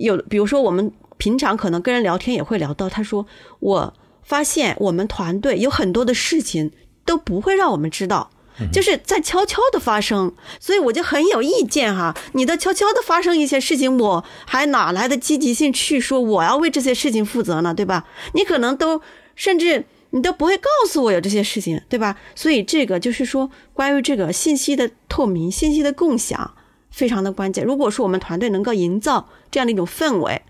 [0.00, 3.26] 有比如说我们平常可能跟人聊天也会聊到，他说
[3.60, 6.72] 我发现我们团队有很多的事情
[7.04, 8.30] 都不会让我们知道，
[8.72, 12.16] 就是在悄悄的发生，所以我就很有意见哈。
[12.32, 17.74] 你的悄悄的发生一些事情，我还哪来的积极性去说我要为这些事情负责呢？
[17.74, 18.06] 对吧？
[18.34, 19.00] 你可能都
[19.34, 19.84] 甚至。
[20.12, 22.16] 你都不会告诉我有这些事情，对吧？
[22.34, 26.52] 所以这个就是说，关于这个信息的透明、信息的共享，
[26.90, 27.64] 非常的关键。
[27.64, 30.42] 如果说我们团队能够营造这样的一种氛围，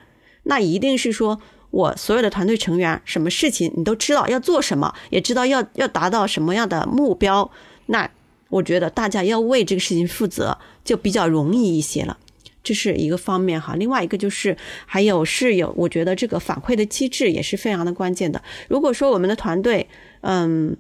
[0.45, 7.51] 那一定是说我所有的团队成员，什么事情你都知道要做什么，也知道要要达到什么样的目标，
[7.87, 8.11] 那
[8.49, 12.19] 我觉得大家要为这个事情负责，就比较容易一些了。
[12.63, 18.43] 这是一个方面哈，另外一个就是还有是有，我觉得这个反馈的机制也是非常的关键的。
[18.69, 19.89] 如果说我们的团队，
[20.21, 20.77] 嗯，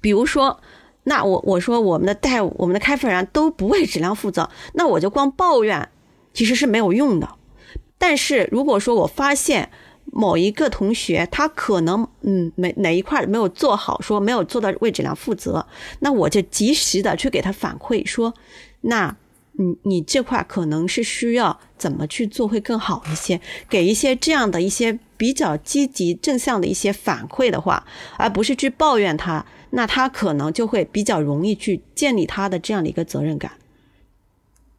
[0.00, 0.60] 比如说，
[1.08, 5.88] 那我我说我们的代我们的开发人员都不为质量负责，那我就光抱怨
[6.32, 7.28] 其实是没有用的。
[7.98, 9.70] 但是如果说我发现
[10.04, 15.66] 某一个同学他可能嗯没哪一块没有做好，说没有做到为质量负责，
[16.00, 18.32] 那我就及时的去给他反馈说，
[18.82, 19.16] 那。
[19.60, 27.84] 你你这块可能是需要怎么去做会更好一些，给一些这样的一些比较积极正向的一些反馈的话，
[28.16, 33.52] 而不是去抱怨他，那他可能就会比较容易去建立他的这样的一个责任感。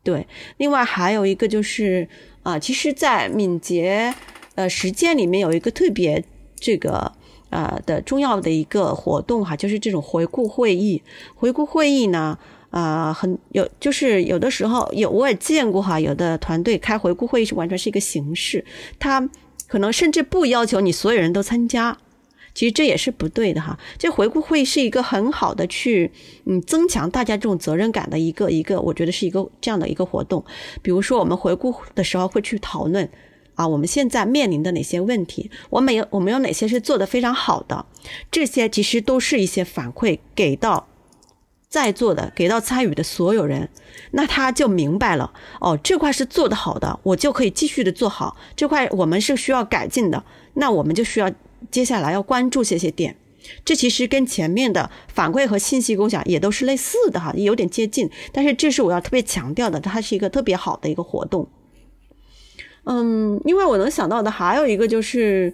[0.04, 2.08] 对，另外还有一个就是
[2.44, 4.14] 啊，其实，在敏捷
[4.56, 6.24] 呃实践里面有一个特别
[6.56, 7.12] 这个
[7.50, 11.02] 呃的重要的一个活动哈，就是这种回顾会议。
[11.36, 12.38] 回顾会议呢。
[12.72, 18.64] 啊，很有，就是有的时候有我也见过哈，有的团队开回顾会议是完全是一个形式，
[19.00, 19.28] 他
[19.68, 21.98] 可能甚至不要求你所有人都参加，
[22.60, 23.80] 其实这也是不对的哈。
[23.98, 26.12] 这回顾会是一个很好的去
[26.44, 30.44] 嗯增强大家这种责任感的一个一个，我觉得是一个这样的一个活动。
[30.82, 33.10] 比如说我们回顾的时候会去讨论
[33.56, 37.86] 啊，我们现在面临的哪些问题，我们有我们有哪些是做的非常好的，
[38.30, 40.90] 这些其实都是一些反馈给到。
[41.70, 43.70] 在座的给到参与的所有人，
[44.12, 45.32] 那他就明白了
[45.62, 51.32] 哦，这块是做得好的，我就可以继续的做好这块，我们是需要改进的，那我们就需要
[51.72, 53.16] 接下来要关注这些点。
[53.64, 61.48] 这其实跟前面的反馈和信息共享也都是类似的哈，也有点接近，但是这是我要特别强调的，它是一个特别好的一个活动。
[62.84, 65.54] 嗯，另外我能想到的还有一个就是。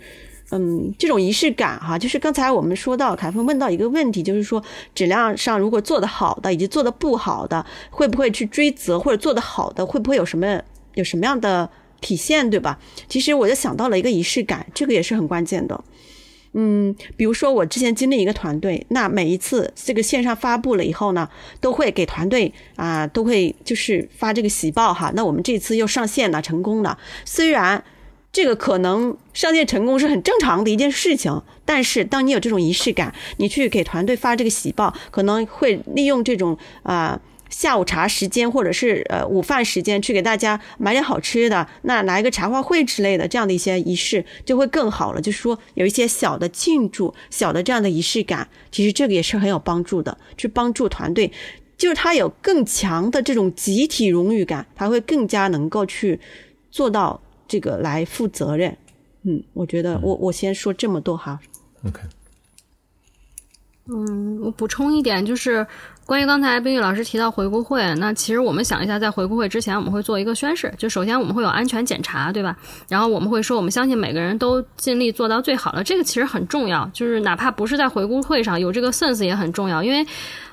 [0.51, 10.61] 嗯，这种仪式感哈，就是刚才我们说到，凯峰问到一个问题，就是说质量上如果做的好的以及做的不好的，会不会去追责，或者做的好的会不会有什么
[10.93, 11.67] 有什么样的
[12.05, 12.77] 体现，对吧？
[13.09, 15.83] 其实我就想到了一个仪式感，这个也是很关键的。
[16.53, 21.27] 嗯，比如说我之前经历一个团队，那每一次这个线上发布了以后呢，
[21.59, 25.11] 都会给团队啊都会就是发这个喜报哈。
[25.15, 27.83] 那我们这次又上线了，成功了，虽然。
[28.35, 37.17] 这个可能上线成功是很正常的一件事情，但是当你有这种仪式感，你去给团队发这个喜报，可能会利用这种啊
[37.49, 45.21] 下午茶时间或者是呃午饭时间去给大家买点好吃的，那来一个茶话会之类的这样的一些仪式就会更好了。
[45.21, 51.31] 就是说有一些小的庆祝、小的这样的仪式感，其实这个也是很有帮助的，去帮助团队，
[51.77, 56.19] 就是他有更强的这种集体荣誉感，他会更加能够去
[56.71, 57.21] 做到。
[57.47, 58.75] 这个来负责任，
[59.21, 61.39] 嗯，我觉得我我先说这么多哈。
[61.85, 62.01] OK。
[63.87, 65.67] 嗯，我补充一点，就是
[66.05, 72.55] 关于刚才冰玉老师提到回顾会，那其实我们想一下，在回顾会之前，我们会做一个宣誓，就首先我们会有安全检查，对吧？
[72.87, 80.05] 然后我们会说，我们相信每个人都尽力做到最好了，这个其实很重要，就是哪怕不是在回顾会上有这个 sense 也很重要，因为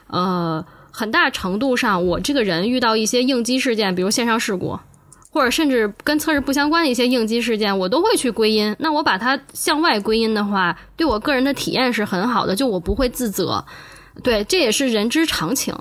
[0.07, 4.79] 呃，很大程度上我这个人遇到一些应激事件，比如线上事故。
[5.35, 8.77] 或者甚至跟测试不相关的一些应激事件，我都会去归因。
[8.79, 13.65] 那我把它向外归因的话，对我个人的体验是很好的，就我不会自责。
[14.23, 15.75] 对，这也是人之常情。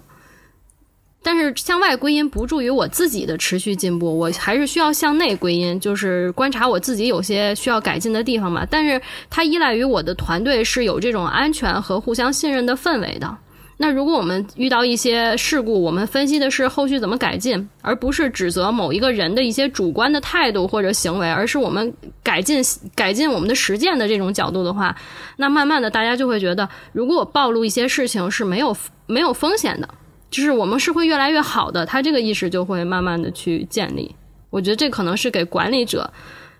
[1.23, 8.65] 但是向外归因不助于我自己的持续进步，我还是需要向内归因，就是观察我自己有些需要改进的地方嘛。
[8.67, 13.37] 但是它依赖于我的团队是有这种安全和互相信任的氛围的。
[13.81, 22.63] 那如果我们遇到一些事故，我们分析的是后续怎么改进，而不是指责某一个人的一些主观的态度或者行为，而是我们改进
[22.93, 24.95] 改进我们的实践的这种角度的话，
[25.37, 28.77] 那慢慢的大家就会觉得，如果我暴露一些事情是没有
[29.07, 29.89] 没有风险的，
[30.29, 34.15] 就是我们是会越来越好的，他这个意识就会慢慢的去建立。
[34.51, 36.13] 我觉得这可能是给管理者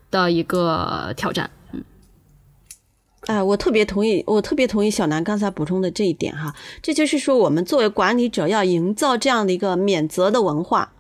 [0.10, 1.48] 的一个挑战。
[3.32, 10.92] 哎，我特别同意，我特别同意小南刚才补充的这一点哈，这就是说，我们作为管理者要营造这样的一个免责的文化，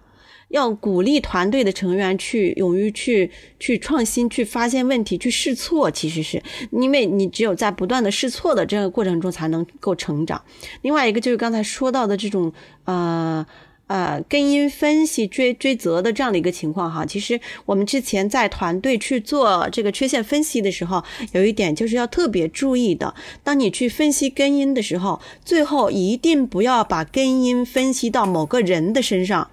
[0.48, 3.30] 要鼓励团队的成员去勇于去
[3.60, 5.92] 去创新、去发现问题、去试错。
[5.92, 10.42] 其实是因为你只有在不断的试错的这个过程中才能够成长。
[10.84, 12.54] 另外一个就是刚才说到的这种
[12.86, 13.46] 呃。
[13.92, 23.14] 呃，根因分析追追责的这样的一个情况哈，其实我们之前在团队去做这个缺陷分析的时候，有一点就是要特别注意的。
[23.44, 29.52] 当你去分析根因的时候，最后一定不要把根因分析到某个人的身上，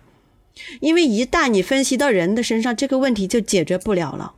[0.79, 4.35] 因为一旦你分析到人的身上，这个问题就解决不了了。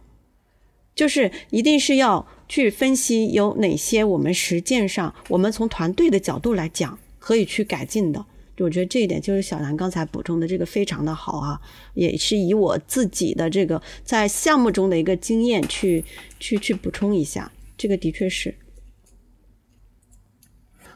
[0.94, 8.24] 就是一定是要去分析有哪些我们实践上，我们从团队的角度来讲可以去改进的。
[8.62, 11.60] 我觉得这一点就是小南刚才补充的这个非常的好啊，
[11.94, 16.04] 也是以我自己的这个在项目中的一个经验去
[16.38, 18.54] 去去补充一下，这个的确是。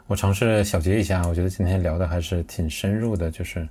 [0.06, 3.66] 我尝试小结一下，我觉得今天聊的还是挺深入的，就是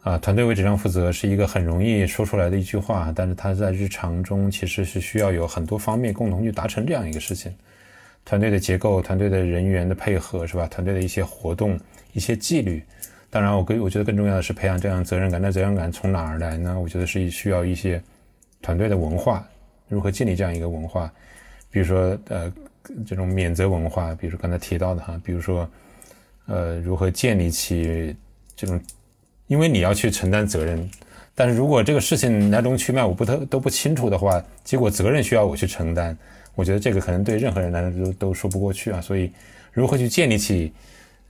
[0.00, 7.52] 啊，团队为质量负责是一个很容易说出来的一句话，但是它在日常中其实是需要有很多方面共同去达成这样一个事情。
[8.24, 10.66] 团队的结构、团队的人员的配合，是吧？
[10.66, 11.78] 团队的一些活动、
[12.14, 12.82] 一些纪律。
[13.32, 15.40] 当然，我更我觉得更重要的是培养这样责任感。
[15.40, 16.76] 那责任感从哪儿来呢？
[16.80, 18.02] 我觉得是需要一些
[18.60, 19.48] 团队的文化，
[19.88, 21.08] 如何建立这样一个文化？
[21.70, 22.52] 比如说，呃，
[23.06, 25.70] 这种免责文化，比如说刚才提到的哈，比如说，
[26.46, 28.16] 呃，如何建立起
[28.56, 28.80] 这种，
[29.46, 30.90] 因为你要去承担责任，
[31.32, 36.18] 但是如果这个事情来龙去脉我不特都不清楚的话，结果责任需要我去承担，
[36.56, 39.00] 我觉得这个可能对任何人来说都都说不过去啊。
[39.00, 39.30] 所以，
[39.72, 40.72] 如何去建立起？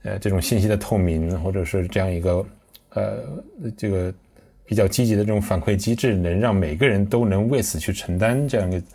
[0.03, 2.47] 呃，这种信息的透明，或者是这样一个，
[2.91, 3.19] 呃，
[3.77, 4.13] 这个
[4.65, 8.87] 比较积极的这种反馈机制，能让每个人都能为此去承担这样一个，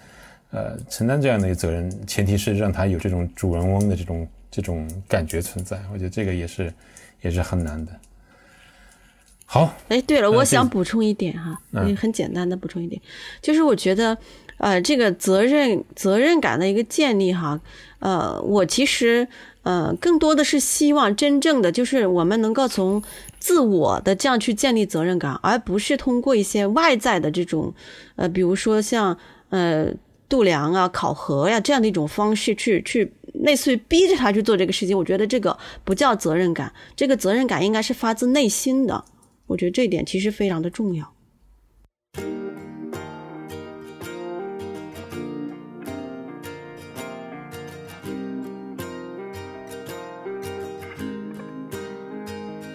[0.52, 1.90] 呃，承担这样的一个责任。
[2.08, 5.80] 前提是让他有这种主人翁的这种这种感觉存在。
[5.94, 6.74] 我觉得这个也是
[7.22, 7.92] 也是很难的。
[9.48, 11.56] 好，哎，对了，我想补充一点哈，
[11.96, 13.00] 很简单的补充一点，
[13.44, 14.18] 就是我觉得，
[14.58, 17.62] 呃，这个责任责任感的一个建立哈，
[18.00, 19.26] 呃，我其实
[19.66, 23.02] 呃更多的是希望真正的就是我们能够从
[23.40, 27.74] 自我的这样去建立责任感，而不是通过一些外在的这种
[28.16, 29.18] 呃，比如说像
[29.50, 29.88] 呃
[30.30, 34.98] 度量啊、考核呀这样的一种方式去去类似于逼着他去做这个事情。
[34.98, 39.04] 我觉得这个不叫责任感，这个责任感应该是发自内心的。
[39.48, 41.15] 我觉得这一点其实非常的重要。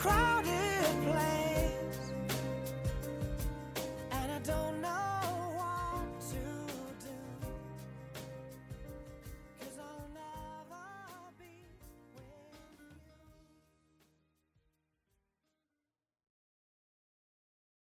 [0.00, 2.12] crowded place,
[4.12, 5.09] and I don't know.